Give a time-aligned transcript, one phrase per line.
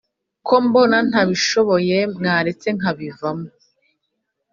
[0.47, 3.47] Kombona ntabishoboye mwaretse nkabivamo